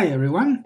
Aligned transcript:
Hi 0.00 0.06
everyone! 0.06 0.64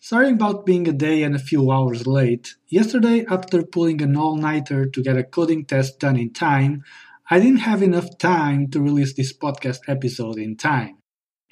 Sorry 0.00 0.30
about 0.30 0.66
being 0.66 0.88
a 0.88 0.92
day 0.92 1.22
and 1.22 1.36
a 1.36 1.46
few 1.50 1.70
hours 1.70 2.04
late. 2.04 2.56
Yesterday, 2.66 3.24
after 3.30 3.62
pulling 3.62 4.02
an 4.02 4.16
all 4.16 4.34
nighter 4.34 4.86
to 4.86 5.02
get 5.04 5.16
a 5.16 5.22
coding 5.22 5.64
test 5.64 6.00
done 6.00 6.16
in 6.16 6.32
time, 6.32 6.82
I 7.30 7.38
didn't 7.38 7.60
have 7.60 7.80
enough 7.80 8.18
time 8.18 8.68
to 8.72 8.80
release 8.82 9.14
this 9.14 9.32
podcast 9.32 9.82
episode 9.86 10.36
in 10.36 10.56
time. 10.56 10.98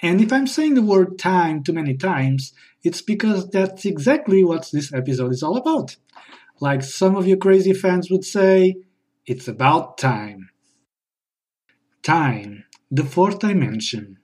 And 0.01 0.19
if 0.19 0.33
I'm 0.33 0.45
saying 0.45 0.73
the 0.73 0.81
word 0.81 1.17
time 1.17 1.63
too 1.63 1.71
many 1.71 1.95
times, 1.95 2.51
it's 2.83 3.01
because 3.01 3.49
that's 3.49 3.85
exactly 3.85 4.43
what 4.43 4.69
this 4.73 4.93
episode 4.93 5.31
is 5.31 5.41
all 5.41 5.55
about. 5.55 5.95
Like 6.59 6.83
some 6.83 7.15
of 7.15 7.29
you 7.29 7.37
crazy 7.37 7.71
fans 7.71 8.11
would 8.11 8.25
say, 8.25 8.75
it's 9.25 9.47
about 9.47 9.97
time. 9.97 10.49
Time, 12.03 12.65
the 12.91 13.05
fourth 13.05 13.39
dimension. 13.39 14.17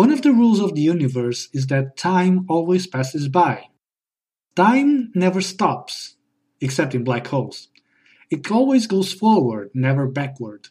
One 0.00 0.12
of 0.12 0.22
the 0.22 0.32
rules 0.32 0.60
of 0.60 0.74
the 0.74 0.80
universe 0.80 1.50
is 1.52 1.66
that 1.66 1.98
time 1.98 2.46
always 2.48 2.86
passes 2.86 3.28
by. 3.28 3.66
Time 4.56 5.12
never 5.14 5.42
stops, 5.42 6.16
except 6.58 6.94
in 6.94 7.04
black 7.04 7.26
holes. 7.26 7.68
It 8.30 8.50
always 8.50 8.86
goes 8.86 9.12
forward, 9.12 9.68
never 9.74 10.06
backward. 10.06 10.68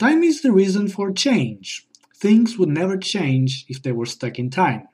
Time 0.00 0.24
is 0.24 0.42
the 0.42 0.50
reason 0.50 0.88
for 0.88 1.12
change. 1.12 1.86
Things 2.16 2.58
would 2.58 2.68
never 2.68 2.96
change 2.96 3.66
if 3.68 3.80
they 3.80 3.92
were 3.92 4.04
stuck 4.04 4.36
in 4.36 4.50
time. 4.50 4.88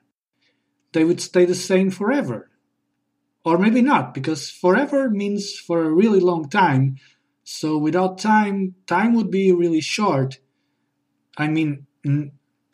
They 0.91 1.03
would 1.03 1.19
stay 1.19 1.45
the 1.45 1.55
same 1.55 1.89
forever. 1.89 2.51
Or 3.43 3.57
maybe 3.57 3.81
not, 3.81 4.13
because 4.13 4.51
forever 4.51 5.09
means 5.09 5.57
for 5.57 5.83
a 5.83 5.91
really 5.91 6.19
long 6.19 6.47
time, 6.47 6.97
so 7.43 7.79
without 7.79 8.19
time, 8.19 8.75
time 8.85 9.15
would 9.15 9.31
be 9.31 9.51
really 9.51 9.81
short. 9.81 10.37
I 11.39 11.47
mean, 11.47 11.87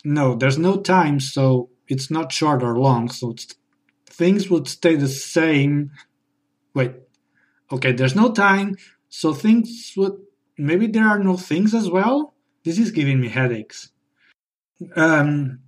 no, 0.04 0.34
there's 0.34 0.58
no 0.58 0.76
time, 0.76 1.20
so 1.20 1.70
it's 1.88 2.10
not 2.10 2.32
short 2.32 2.62
or 2.62 2.78
long, 2.78 3.10
so 3.10 3.34
things 4.06 4.48
would 4.50 4.68
stay 4.68 4.96
the 4.96 5.08
same. 5.08 5.90
Wait, 6.74 6.92
okay, 7.72 7.92
there's 7.92 8.14
no 8.14 8.32
time, 8.32 8.76
so 9.08 9.32
things 9.32 9.92
would. 9.96 10.12
Maybe 10.56 10.86
there 10.86 11.08
are 11.08 11.18
no 11.18 11.36
things 11.36 11.74
as 11.74 11.88
well? 11.88 12.34
This 12.64 12.78
is 12.78 12.90
giving 12.90 13.20
me 13.20 13.28
headaches. 13.28 13.90
Um, 14.94 15.60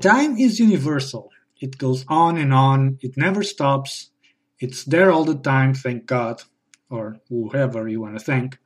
time 0.00 0.36
is 0.36 0.58
universal. 0.58 1.30
It 1.60 1.78
goes 1.78 2.04
on 2.08 2.36
and 2.36 2.52
on, 2.52 2.98
it 3.00 3.16
never 3.16 3.44
stops. 3.44 4.10
It's 4.58 4.84
there 4.84 5.12
all 5.12 5.24
the 5.24 5.38
time, 5.38 5.74
thank 5.74 6.06
God, 6.06 6.42
or 6.90 7.18
whoever 7.28 7.86
you 7.88 8.00
want 8.00 8.18
to 8.18 8.24
thank. 8.24 8.58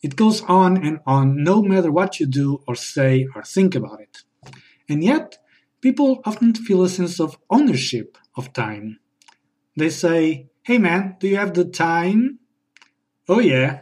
It 0.00 0.14
goes 0.14 0.42
on 0.42 0.76
and 0.86 1.00
on 1.06 1.42
no 1.42 1.62
matter 1.62 1.90
what 1.90 2.20
you 2.20 2.26
do 2.26 2.62
or 2.68 2.76
say 2.76 3.26
or 3.34 3.42
think 3.42 3.74
about 3.74 4.00
it. 4.00 4.22
And 4.88 5.02
yet, 5.02 5.38
people 5.80 6.20
often 6.24 6.54
feel 6.54 6.82
a 6.82 6.88
sense 6.88 7.20
of 7.20 7.38
ownership 7.50 8.18
of 8.36 8.52
time. 8.52 8.98
They 9.76 9.90
say, 9.90 10.48
Hey 10.62 10.78
man, 10.78 11.16
do 11.20 11.28
you 11.28 11.36
have 11.36 11.54
the 11.54 11.64
time? 11.64 12.40
Oh 13.28 13.40
yeah, 13.40 13.80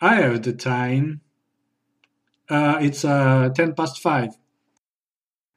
I 0.00 0.16
have 0.16 0.42
the 0.42 0.52
time. 0.52 1.20
Uh, 2.48 2.78
it's 2.80 3.04
uh, 3.04 3.50
10 3.54 3.74
past 3.74 4.00
5. 4.00 4.30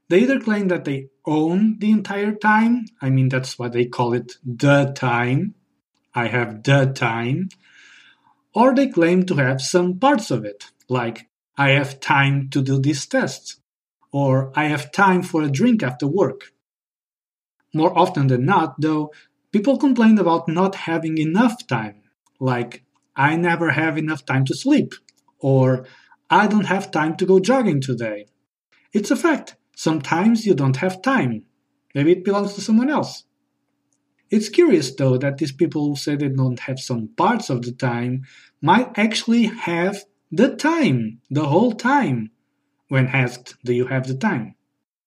They 0.09 0.19
either 0.19 0.39
claim 0.39 0.67
that 0.67 0.85
they 0.85 1.09
own 1.25 1.79
the 1.79 1.89
entire 1.89 2.35
time, 2.35 2.85
I 3.01 3.09
mean, 3.09 3.29
that's 3.29 3.57
why 3.57 3.69
they 3.69 3.85
call 3.85 4.13
it, 4.13 4.33
the 4.45 4.93
time. 4.95 5.55
I 6.13 6.27
have 6.27 6.61
the 6.61 6.91
time. 6.93 7.49
Or 8.53 8.75
they 8.75 8.87
claim 8.87 9.25
to 9.25 9.35
have 9.35 9.61
some 9.61 9.97
parts 9.97 10.29
of 10.29 10.45
it, 10.45 10.65
like, 10.87 11.27
I 11.57 11.69
have 11.71 11.99
time 11.99 12.49
to 12.49 12.61
do 12.61 12.79
these 12.79 13.05
tests 13.07 13.57
or 14.13 14.53
I 14.55 14.65
have 14.65 14.91
time 14.91 15.23
for 15.23 15.41
a 15.41 15.49
drink 15.49 15.83
after 15.83 16.07
work. 16.07 16.53
More 17.73 17.97
often 17.97 18.27
than 18.27 18.45
not, 18.45 18.79
though, 18.79 19.11
people 19.51 19.77
complain 19.77 20.17
about 20.19 20.47
not 20.47 20.75
having 20.75 21.17
enough 21.17 21.67
time, 21.67 22.03
like, 22.39 22.83
I 23.15 23.35
never 23.35 23.71
have 23.71 23.97
enough 23.97 24.23
time 24.25 24.45
to 24.45 24.55
sleep, 24.55 24.93
or 25.39 25.85
I 26.29 26.47
don't 26.47 26.67
have 26.67 26.91
time 26.91 27.15
to 27.17 27.25
go 27.25 27.39
jogging 27.39 27.81
today. 27.81 28.27
It's 28.93 29.11
a 29.11 29.15
fact. 29.15 29.55
Sometimes 29.75 30.45
you 30.45 30.53
don't 30.53 30.77
have 30.77 31.01
time. 31.01 31.45
Maybe 31.95 32.11
it 32.11 32.23
belongs 32.23 32.53
to 32.53 32.61
someone 32.61 32.91
else. 32.91 33.23
It's 34.29 34.49
curious, 34.49 34.93
though, 34.93 35.17
that 35.17 35.37
these 35.37 35.51
people 35.51 35.87
who 35.87 35.95
say 35.95 36.15
they 36.15 36.29
don't 36.29 36.59
have 36.61 36.79
some 36.79 37.09
parts 37.17 37.49
of 37.49 37.63
the 37.63 37.71
time 37.71 38.25
might 38.61 38.97
actually 38.97 39.45
have 39.45 40.03
the 40.31 40.55
time, 40.55 41.21
the 41.29 41.45
whole 41.45 41.73
time, 41.73 42.31
when 42.93 43.07
asked, 43.07 43.55
Do 43.65 43.73
you 43.73 43.87
have 43.87 44.05
the 44.05 44.13
time? 44.13 44.53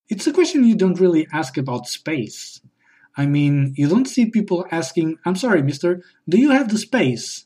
It's 0.09 0.27
a 0.27 0.33
question 0.33 0.65
you 0.65 0.75
don't 0.75 0.99
really 0.99 1.25
ask 1.31 1.55
about 1.57 1.87
space. 1.87 2.59
I 3.15 3.25
mean, 3.25 3.73
you 3.77 3.87
don't 3.87 4.09
see 4.09 4.29
people 4.29 4.65
asking, 4.71 5.19
I'm 5.25 5.37
sorry, 5.37 5.61
mister, 5.63 6.03
do 6.27 6.37
you 6.37 6.51
have 6.51 6.67
the 6.67 6.77
space? 6.77 7.45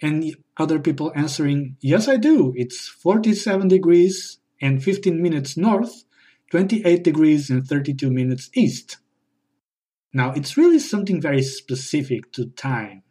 And 0.00 0.36
other 0.56 0.78
people 0.78 1.10
answering, 1.16 1.76
Yes, 1.80 2.06
I 2.06 2.18
do. 2.18 2.52
It's 2.54 2.86
47 2.86 3.66
degrees 3.66 4.38
and 4.62 4.80
15 4.80 5.20
minutes 5.20 5.56
north, 5.56 6.04
28 6.52 7.02
degrees 7.02 7.50
and 7.50 7.66
32 7.66 8.12
minutes 8.12 8.50
east. 8.54 8.98
Now, 10.12 10.30
it's 10.34 10.56
really 10.56 10.78
something 10.78 11.20
very 11.20 11.42
specific 11.42 12.30
to 12.34 12.46
time. 12.46 13.02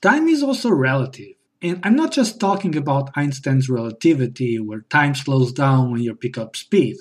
Time 0.00 0.26
is 0.26 0.42
also 0.42 0.70
relative. 0.70 1.35
And 1.66 1.80
I'm 1.82 1.96
not 1.96 2.12
just 2.12 2.38
talking 2.38 2.76
about 2.76 3.10
Einstein's 3.16 3.68
relativity, 3.68 4.60
where 4.60 4.82
time 4.82 5.16
slows 5.16 5.52
down 5.52 5.90
when 5.90 6.00
you 6.00 6.14
pick 6.14 6.38
up 6.38 6.54
speed. 6.54 6.98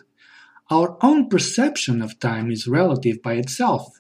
Our 0.72 0.98
own 1.02 1.30
perception 1.30 2.02
of 2.02 2.20
time 2.20 2.50
is 2.50 2.68
relative 2.68 3.22
by 3.22 3.34
itself, 3.34 4.00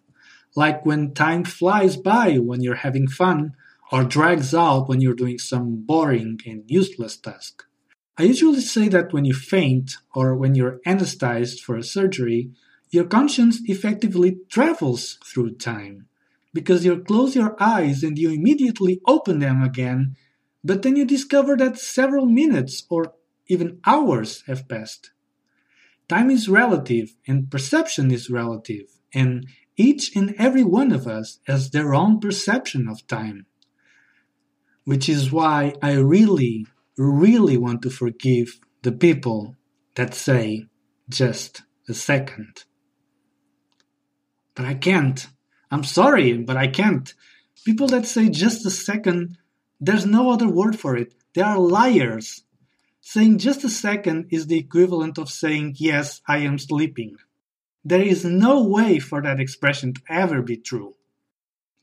like 0.55 0.83
when 0.83 1.13
time 1.13 1.43
flies 1.43 1.97
by 1.97 2.37
when 2.37 2.63
you're 2.63 2.81
having 2.87 3.07
fun, 3.07 3.53
or 3.91 4.03
drags 4.03 4.55
out 4.55 4.89
when 4.89 5.01
you're 5.01 5.13
doing 5.13 5.37
some 5.37 5.85
boring 5.85 6.39
and 6.47 6.63
useless 6.65 7.15
task. 7.15 7.63
I 8.17 8.23
usually 8.23 8.61
say 8.61 8.87
that 8.87 9.13
when 9.13 9.23
you 9.23 9.35
faint 9.35 9.97
or 10.15 10.35
when 10.35 10.55
you're 10.55 10.79
anesthetized 10.87 11.59
for 11.59 11.75
a 11.75 11.83
surgery, 11.83 12.49
your 12.89 13.05
conscience 13.05 13.61
effectively 13.65 14.37
travels 14.49 15.19
through 15.23 15.57
time 15.57 16.07
because 16.55 16.85
you 16.85 17.03
close 17.03 17.35
your 17.35 17.55
eyes 17.61 18.01
and 18.01 18.17
you 18.17 18.31
immediately 18.31 18.99
open 19.05 19.37
them 19.39 19.61
again 19.61 20.15
but 20.65 20.81
then 20.81 20.95
you 20.95 21.05
discover 21.05 21.55
that 21.55 21.77
several 21.77 22.25
minutes 22.25 22.85
or 22.89 23.13
even 23.45 23.79
hours 23.85 24.41
have 24.47 24.67
passed. 24.67 25.11
Time 26.09 26.31
is 26.31 26.49
relative 26.49 27.15
and 27.27 27.51
perception 27.51 28.09
is 28.09 28.31
relative, 28.31 28.87
and 29.13 29.47
each 29.77 30.15
and 30.15 30.33
every 30.39 30.63
one 30.63 30.91
of 30.91 31.05
us 31.05 31.39
has 31.45 31.69
their 31.69 31.93
own 31.93 32.19
perception 32.19 32.87
of 32.87 33.05
time. 33.05 33.45
Which 34.85 35.07
is 35.07 35.31
why 35.31 35.75
I 35.83 35.93
really, 35.93 36.65
really 36.97 37.57
want 37.57 37.83
to 37.83 37.91
forgive 37.91 38.59
the 38.81 38.91
people 38.91 39.55
that 39.93 40.15
say 40.15 40.65
just 41.07 41.61
a 41.87 41.93
second. 41.93 42.63
But 44.55 44.65
I 44.65 44.73
can't. 44.73 45.27
I'm 45.69 45.83
sorry, 45.83 46.37
but 46.37 46.57
I 46.57 46.67
can't. 46.67 47.13
People 47.65 47.87
that 47.89 48.07
say 48.07 48.29
just 48.29 48.65
a 48.65 48.71
second 48.71 49.37
there's 49.85 50.05
no 50.05 50.31
other 50.31 50.47
word 50.49 50.79
for 50.79 50.95
it. 50.97 51.13
They 51.33 51.41
are 51.41 51.59
liars. 51.59 52.43
Saying 53.01 53.37
just 53.37 53.63
a 53.63 53.69
second 53.69 54.29
is 54.31 54.47
the 54.47 54.57
equivalent 54.57 55.19
of 55.19 55.29
saying, 55.29 55.75
yes, 55.77 56.21
I 56.27 56.39
am 56.39 56.57
sleeping. 56.57 57.17
There 57.83 58.01
is 58.01 58.25
no 58.25 58.63
way 58.63 58.97
for 58.97 59.21
that 59.21 59.39
expression 59.39 59.93
to 59.93 60.01
ever 60.09 60.41
be 60.41 60.57
true. 60.57 60.95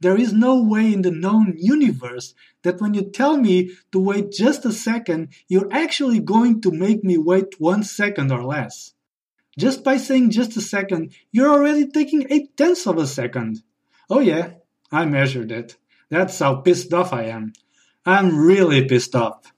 There 0.01 0.19
is 0.19 0.33
no 0.33 0.61
way 0.61 0.93
in 0.93 1.03
the 1.03 1.13
known 1.13 1.55
universe 1.57 2.35
that 2.65 2.81
when 2.81 2.93
you 2.93 3.03
tell 3.03 3.37
me 3.37 3.71
to 3.93 4.01
wait 4.01 4.33
just 4.33 4.65
a 4.65 4.73
second, 4.73 5.29
you're 5.47 5.73
actually 5.73 6.19
going 6.19 6.61
to 6.63 6.73
make 6.73 7.05
me 7.05 7.19
wait 7.19 7.61
one 7.61 7.85
second 7.85 8.33
or 8.33 8.43
less. 8.43 8.95
Just 9.57 9.85
by 9.85 9.99
saying 9.99 10.31
just 10.31 10.57
a 10.57 10.61
second, 10.61 11.13
you're 11.31 11.51
already 11.51 11.87
taking 11.87 12.27
eight 12.31 12.57
tenths 12.57 12.85
of 12.89 12.99
a 12.99 13.07
second. 13.07 13.63
Oh 14.11 14.19
yeah, 14.19 14.55
I 14.91 15.05
measured 15.05 15.53
it. 15.53 15.77
That's 16.11 16.37
how 16.41 16.57
pissed 16.57 16.93
off 16.93 17.13
I 17.13 17.25
am. 17.27 17.53
I'm 18.05 18.37
really 18.37 18.87
pissed 18.87 19.15
off. 19.15 19.53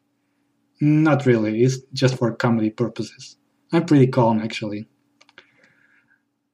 Not 0.80 1.24
really, 1.24 1.62
it's 1.62 1.78
just 1.92 2.18
for 2.18 2.32
comedy 2.34 2.70
purposes. 2.70 3.36
I'm 3.72 3.86
pretty 3.86 4.08
calm 4.08 4.40
actually. 4.40 4.86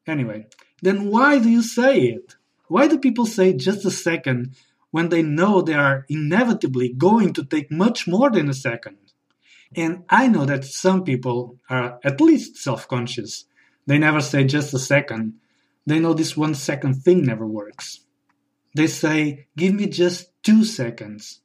Anyway, 0.07 0.47
then 0.83 1.11
why 1.11 1.39
do 1.39 1.49
you 1.49 1.63
say 1.63 2.03
it? 2.03 2.37
Why 2.69 2.87
do 2.87 2.99
people 2.99 3.27
say 3.27 3.53
just 3.53 3.85
a 3.85 3.91
second 3.91 4.55
when 4.91 5.09
they 5.09 5.23
know 5.23 5.61
they 5.61 5.75
are 5.75 6.07
inevitably 6.09 6.93
going 6.93 7.33
to 7.35 7.45
take 7.45 7.71
much 7.71 8.07
more 8.07 8.31
than 8.31 8.49
a 8.49 8.55
second? 8.55 8.99
And 9.75 10.05
I 10.09 10.29
know 10.29 10.45
that 10.47 10.65
some 10.65 11.05
people 11.05 11.59
are 11.69 11.99
at 12.05 12.21
least 12.21 12.57
self 12.57 12.89
conscious. 12.89 13.45
They 13.87 13.99
never 13.99 14.21
say 14.21 14.45
just 14.45 14.75
a 14.75 14.79
second. 14.79 15.35
They 15.87 15.99
know 15.99 16.15
this 16.15 16.37
one 16.37 16.55
second 16.55 17.03
thing 17.03 17.25
never 17.25 17.47
works. 17.47 18.01
They 18.75 18.87
say, 18.87 19.47
give 19.57 19.75
me 19.75 19.87
just 19.87 20.31
two 20.43 20.65
seconds. 20.65 21.41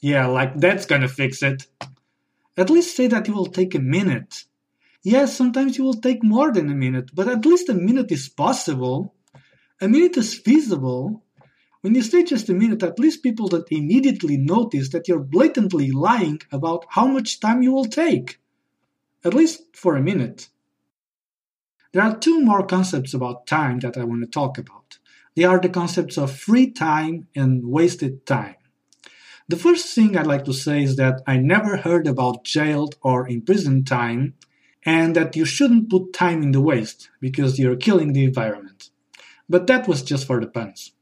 Yeah, 0.00 0.26
like 0.26 0.58
that's 0.58 0.86
gonna 0.86 1.08
fix 1.08 1.42
it. 1.42 1.66
At 2.56 2.70
least 2.70 2.96
say 2.96 3.06
that 3.08 3.28
it 3.28 3.34
will 3.34 3.46
take 3.46 3.74
a 3.74 3.80
minute. 3.80 4.44
Yes, 5.02 5.36
sometimes 5.36 5.78
it 5.78 5.82
will 5.82 5.94
take 5.94 6.24
more 6.24 6.52
than 6.52 6.70
a 6.70 6.74
minute, 6.74 7.10
but 7.14 7.28
at 7.28 7.46
least 7.46 7.68
a 7.68 7.74
minute 7.74 8.12
is 8.12 8.28
possible. 8.28 9.14
A 9.80 9.88
minute 9.88 10.16
is 10.16 10.34
feasible. 10.34 11.24
When 11.82 11.94
you 11.94 12.02
say 12.02 12.24
just 12.24 12.48
a 12.50 12.54
minute, 12.54 12.82
at 12.82 12.98
least 12.98 13.22
people 13.22 13.48
that 13.50 13.70
immediately 13.72 14.36
notice 14.38 14.90
that 14.90 15.08
you're 15.08 15.20
blatantly 15.20 15.92
lying 15.92 16.40
about 16.52 16.86
how 16.90 17.06
much 17.06 17.40
time 17.40 17.62
you 17.62 17.72
will 17.72 17.86
take. 17.86 18.40
At 19.24 19.34
least 19.34 19.76
for 19.76 19.96
a 19.96 20.02
minute. 20.02 20.48
There 21.92 22.02
are 22.04 22.18
two 22.18 22.42
more 22.42 22.66
concepts 22.66 23.14
about 23.14 23.46
time 23.46 23.80
that 23.80 23.96
I 23.96 24.04
want 24.04 24.22
to 24.22 24.28
talk 24.30 24.58
about. 24.58 24.98
They 25.36 25.44
are 25.44 25.60
the 25.60 25.70
concepts 25.70 26.18
of 26.18 26.36
free 26.36 26.70
time 26.70 27.28
and 27.36 27.66
wasted 27.66 28.26
time. 28.26 28.55
The 29.48 29.56
first 29.56 29.94
thing 29.94 30.16
I'd 30.16 30.26
like 30.26 30.44
to 30.46 30.52
say 30.52 30.82
is 30.82 30.96
that 30.96 31.22
I 31.26 31.36
never 31.36 31.76
heard 31.76 32.08
about 32.08 32.42
jailed 32.42 32.96
or 33.00 33.28
imprisoned 33.28 33.86
time 33.86 34.34
and 34.84 35.14
that 35.14 35.36
you 35.36 35.44
shouldn't 35.44 35.88
put 35.88 36.12
time 36.12 36.42
in 36.42 36.50
the 36.50 36.60
waste 36.60 37.10
because 37.20 37.58
you're 37.58 37.76
killing 37.76 38.12
the 38.12 38.24
environment. 38.24 38.90
But 39.48 39.68
that 39.68 39.86
was 39.86 40.02
just 40.02 40.26
for 40.26 40.40
the 40.40 40.48
puns. 40.48 40.92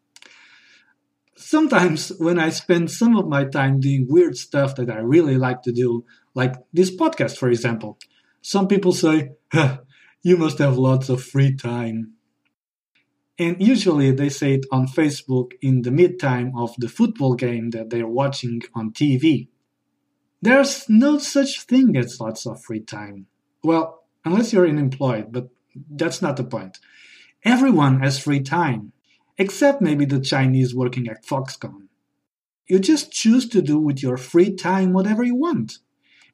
Sometimes 1.37 2.11
when 2.19 2.39
I 2.39 2.51
spend 2.51 2.91
some 2.91 3.17
of 3.17 3.29
my 3.29 3.45
time 3.45 3.81
doing 3.81 4.07
weird 4.09 4.37
stuff 4.37 4.75
that 4.77 4.91
I 4.91 4.99
really 4.99 5.37
like 5.37 5.63
to 5.63 5.73
do, 5.73 6.05
like 6.35 6.55
this 6.73 6.95
podcast 6.95 7.39
for 7.39 7.49
example, 7.49 7.99
some 8.43 8.69
people 8.69 8.93
say, 8.93 9.33
huh, 9.53 9.79
you 10.23 10.37
must 10.37 10.59
have 10.59 10.77
lots 10.77 11.09
of 11.09 11.23
free 11.23 11.55
time. 11.55 12.13
And 13.39 13.61
usually 13.61 14.13
they 14.13 14.29
say 14.29 14.55
it 14.55 14.67
on 14.71 14.87
Facebook 14.87 15.53
in 15.61 15.83
the 15.83 15.91
mid-time 15.91 16.53
of 16.57 16.75
the 16.79 16.89
football 16.89 17.35
game 17.35 17.71
that 17.71 17.91
they're 17.91 18.07
watching 18.07 18.63
on 18.75 18.93
TV. 18.93 19.49
There's 20.41 20.89
no 20.89 21.19
such 21.19 21.63
thing 21.63 21.97
as 21.97 22.21
lots 22.21 22.47
of 22.47 22.63
free 22.63 22.81
time. 22.81 23.27
Well, 23.63 24.05
unless 24.25 24.53
you're 24.53 24.69
unemployed, 24.69 25.33
but 25.33 25.49
that's 25.91 26.23
not 26.23 26.37
the 26.37 26.45
point. 26.45 26.79
Everyone 27.45 28.01
has 28.01 28.19
free 28.19 28.41
time, 28.41 28.93
except 29.37 29.83
maybe 29.83 30.05
the 30.05 30.21
Chinese 30.21 30.75
working 30.75 31.09
at 31.09 31.25
Foxconn. 31.25 31.89
You 32.67 32.79
just 32.79 33.11
choose 33.11 33.49
to 33.49 33.61
do 33.61 33.79
with 33.79 34.03
your 34.03 34.17
free 34.17 34.55
time 34.55 34.93
whatever 34.93 35.25
you 35.25 35.35
want. 35.35 35.79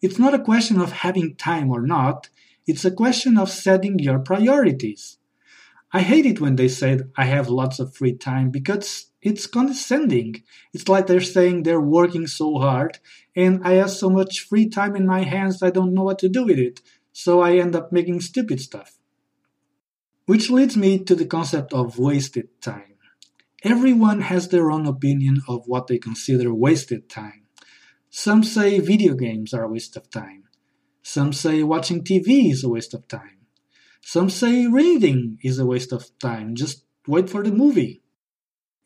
It's 0.02 0.19
not 0.19 0.35
a 0.35 0.38
question 0.38 0.81
of 0.81 0.93
having 0.93 1.35
time 1.37 1.70
or 1.70 1.82
not, 1.82 2.29
it's 2.67 2.85
a 2.85 2.91
question 2.91 3.38
of 3.38 3.50
setting 3.50 3.99
your 3.99 4.19
priorities. 4.19 5.19
I 5.92 6.02
hate 6.02 6.25
it 6.25 6.40
when 6.40 6.54
they 6.54 6.69
say 6.69 7.00
I 7.16 7.25
have 7.25 7.48
lots 7.48 7.81
of 7.81 7.94
free 7.94 8.16
time 8.16 8.50
because 8.50 9.10
it's 9.22 9.48
condescending. 9.48 10.42
It's 10.72 10.88
like 10.88 11.06
they're 11.06 11.20
saying 11.20 11.62
they're 11.62 11.81
working 11.81 12.28
so 12.28 12.58
hard 12.58 13.00
and 13.34 13.60
I 13.64 13.72
have 13.72 13.90
so 13.90 14.08
much 14.08 14.40
free 14.40 14.69
time 14.69 14.94
in 14.94 15.06
my 15.06 15.22
hands 15.22 15.62
I 15.62 15.70
don't 15.70 15.92
know 15.92 16.04
what 16.04 16.20
to 16.20 16.28
do 16.28 16.44
with 16.44 16.58
it, 16.58 16.81
so 17.12 17.40
I 17.40 17.56
end 17.56 17.75
up 17.75 17.90
making 17.90 18.20
stupid 18.20 18.60
stuff. 18.60 18.98
Which 20.26 20.48
leads 20.48 20.76
me 20.76 21.02
to 21.04 21.16
the 21.16 21.26
concept 21.26 21.72
of 21.72 21.98
wasted 21.98 22.48
time. 22.60 22.94
Everyone 23.64 24.20
has 24.22 24.48
their 24.48 24.70
own 24.70 24.87
opinion 24.87 25.42
of 25.48 25.66
what 25.66 25.88
they 25.88 25.98
consider 25.98 26.54
wasted 26.54 27.10
time. 27.10 27.46
Some 28.10 28.44
say 28.44 28.78
video 28.78 29.14
games 29.14 29.52
are 29.52 29.64
a 29.64 29.69
waste 29.69 29.96
of 29.96 30.08
time. 30.08 30.44
Some 31.02 31.32
say 31.32 31.62
watching 31.64 32.04
TV 32.04 32.52
is 32.52 32.62
a 32.62 32.69
waste 32.69 32.94
of 32.94 33.08
time. 33.08 33.39
Some 34.00 34.31
say 34.31 34.67
reading 34.67 35.38
is 35.43 35.58
a 35.58 35.67
waste 35.67 35.93
of 35.93 36.11
time, 36.19 36.55
just 36.55 36.85
wait 37.06 37.31
for 37.31 37.43
the 37.43 37.52
movie. 37.52 38.02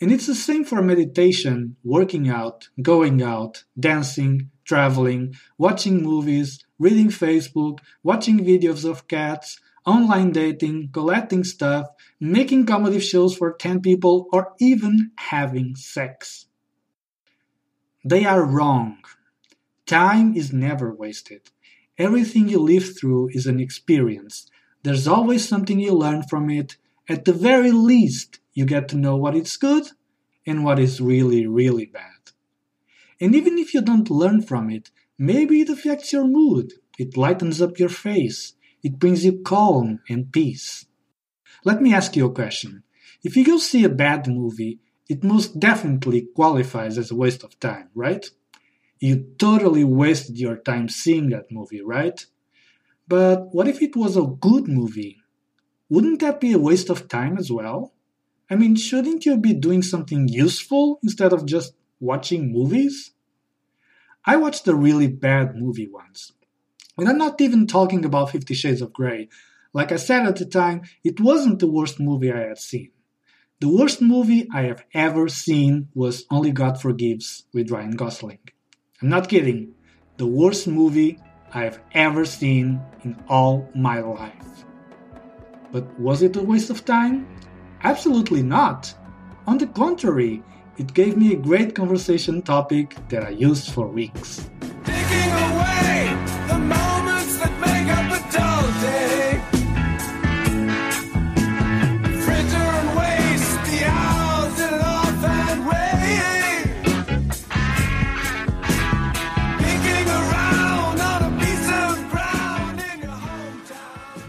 And 0.01 0.13
it's 0.13 0.27
the 0.27 0.35
same 0.35 0.65
for 0.65 0.83
meditation, 0.83 1.77
working 1.85 2.29
out, 2.29 2.69
going 2.83 3.23
out, 3.23 3.65
dancing, 3.79 4.51
traveling, 4.65 5.35
watching 5.57 6.03
movies, 6.03 6.65
reading 6.79 7.09
Facebook, 7.09 7.79
watching 8.03 8.41
videos 8.41 8.89
of 8.89 9.09
cats, 9.09 9.61
online 9.87 10.33
dating, 10.33 10.91
collecting 10.93 11.45
stuff, 11.45 11.87
making 12.19 12.67
comedy 12.67 12.99
shows 12.99 13.37
for 13.37 13.53
10 13.53 13.81
people, 13.81 14.29
or 14.33 14.53
even 14.59 15.13
having 15.17 15.77
sex. 15.77 16.47
They 18.05 18.25
are 18.25 18.45
wrong. 18.45 18.99
Time 19.87 20.35
is 20.35 20.53
never 20.53 20.93
wasted. 20.93 21.51
Everything 21.97 22.49
you 22.49 22.59
live 22.59 22.99
through 22.99 23.29
is 23.33 23.47
an 23.47 23.61
experience, 23.61 24.51
there's 24.85 25.09
always 25.09 25.49
something 25.49 25.81
you 25.81 25.95
learn 25.95 26.23
from 26.23 26.51
it. 26.51 26.77
At 27.09 27.25
the 27.25 27.33
very 27.33 27.73
least, 27.73 28.39
you 28.53 28.67
get 28.67 28.87
to 28.91 28.97
know 28.97 29.17
what 29.17 29.35
is 29.35 29.57
good 29.57 29.89
and 30.47 30.63
what 30.63 30.79
is 30.79 31.01
really, 31.01 31.47
really 31.47 31.87
bad. 31.87 32.33
And 33.19 33.35
even 33.35 33.59
if 33.59 33.73
you 33.73 33.81
don't 33.81 34.11
learn 34.11 34.43
from 34.43 34.71
it, 34.71 34.91
maybe 35.19 35.63
it 35.63 35.71
affects 35.71 36.13
your 36.13 36.27
mood. 36.27 36.75
It 36.99 37.17
lightens 37.17 37.63
up 37.63 37.79
your 37.79 37.89
face. 37.89 38.55
It 38.83 38.99
brings 38.99 39.25
you 39.25 39.41
calm 39.41 40.01
and 40.09 40.31
peace. 40.31 40.85
Let 41.65 41.81
me 41.81 41.95
ask 41.95 42.15
you 42.15 42.27
a 42.27 42.33
question. 42.33 42.83
If 43.23 43.37
you 43.39 43.45
go 43.45 43.57
see 43.57 43.85
a 43.85 43.89
bad 43.89 44.29
movie, 44.29 44.81
it 45.09 45.25
most 45.25 45.59
definitely 45.59 46.29
qualifies 46.35 46.99
as 46.99 47.11
a 47.11 47.17
waste 47.17 47.43
of 47.43 47.59
time, 47.59 47.89
right? 47.95 48.29
You 49.01 49.35
totally 49.39 49.85
wasted 49.85 50.39
your 50.39 50.57
time 50.57 50.91
seeing 50.91 51.31
that 51.31 51.51
movie, 51.51 51.81
right? 51.81 52.25
But 53.07 53.55
what 53.55 53.69
if 53.69 53.83
it 53.83 53.97
was 53.97 54.17
a 54.17 54.23
good 54.23 54.69
movie? 54.69 55.19
Wouldn't 55.89 56.21
that 56.21 56.41
be 56.41 56.53
a 56.53 56.59
waste 56.59 56.91
of 56.91 57.09
time 57.09 57.37
as 57.37 57.53
well? 57.53 57.93
I 58.51 58.57
mean, 58.57 58.77
shouldn't 58.77 59.27
you 59.27 59.37
be 59.37 59.55
doing 59.55 59.83
something 59.83 60.29
useful 60.29 60.99
instead 61.03 61.33
of 61.33 61.47
just 61.47 61.75
watching 62.01 62.53
movies? 62.53 63.13
I 64.25 64.37
watched 64.37 64.67
a 64.69 64.75
really 64.75 65.09
bad 65.09 65.57
movie 65.57 65.89
once. 65.89 66.33
And 66.97 67.09
I'm 67.09 67.19
not 67.19 67.41
even 67.41 67.67
talking 67.67 68.05
about 68.05 68.31
Fifty 68.31 68.55
Shades 68.55 68.81
of 68.81 68.93
Grey. 68.93 69.29
Like 69.73 69.93
I 69.93 69.97
said 69.97 70.27
at 70.27 70.37
the 70.37 70.47
time, 70.47 70.83
it 71.03 71.21
wasn't 71.21 71.59
the 71.59 71.71
worst 71.71 71.99
movie 72.01 72.33
I 72.33 72.49
had 72.49 72.59
seen. 72.59 72.91
The 73.61 73.69
worst 73.69 74.01
movie 74.01 74.49
I 74.53 74.63
have 74.63 74.85
ever 74.95 75.29
seen 75.29 75.89
was 75.95 76.25
Only 76.31 76.53
God 76.53 76.81
Forgives 76.81 77.45
with 77.53 77.71
Ryan 77.71 77.97
Gosling. 77.97 78.39
I'm 79.03 79.09
not 79.09 79.29
kidding. 79.29 79.75
The 80.17 80.27
worst 80.27 80.69
movie 80.69 81.19
I've 81.55 81.79
ever 81.93 82.25
seen 82.25 82.83
in 83.05 83.17
all 83.29 83.69
my 83.77 84.01
life. 84.01 84.65
But 85.71 85.89
was 86.01 86.21
it 86.23 86.35
a 86.35 86.43
waste 86.43 86.69
of 86.69 86.85
time? 86.85 87.29
Absolutely 87.85 88.43
not. 88.43 88.93
On 89.47 89.57
the 89.57 89.69
contrary, 89.69 90.43
it 90.79 90.93
gave 90.95 91.17
me 91.17 91.33
a 91.33 91.37
great 91.37 91.77
conversation 91.77 92.43
topic 92.43 92.97
that 93.09 93.23
I 93.23 93.31
used 93.31 93.71
for 93.71 93.87
weeks. 93.87 94.51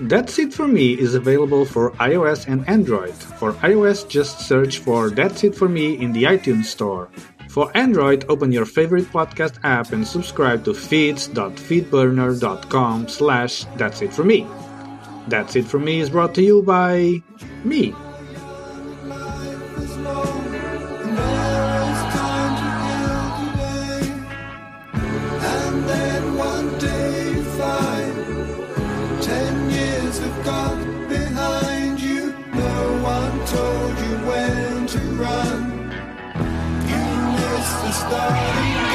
That's 0.08 0.38
It 0.38 0.54
For 0.54 0.68
Me 0.68 0.94
is 0.94 1.16
available 1.16 1.66
for 1.66 1.90
iOS 1.94 2.48
and 2.48 2.70
Android. 2.70 3.16
For 3.16 3.54
iOS, 3.54 4.08
just 4.08 4.42
search 4.42 4.78
for 4.78 5.10
That's 5.10 5.44
It 5.44 5.56
For 5.56 5.68
Me 5.68 6.00
in 6.00 6.14
the 6.14 6.26
iTunes 6.26 6.66
Store. 6.66 7.10
For 7.50 7.76
Android, 7.76 8.24
open 8.30 8.52
your 8.52 8.66
favorite 8.66 9.06
podcast 9.06 9.58
app 9.64 9.94
and 9.94 10.06
subscribe 10.06 10.64
to 10.66 10.76
feeds.feedburner.com 10.76 13.08
slash 13.08 13.66
That's 13.78 14.04
It 14.04 14.14
For 14.14 14.24
Me. 14.24 14.46
That's 15.28 15.56
It 15.56 15.66
For 15.66 15.80
Me 15.80 16.02
is 16.02 16.12
brought 16.12 16.36
to 16.36 16.44
you 16.44 16.62
by 16.62 17.24
me, 17.64 17.96
starting 38.08 38.95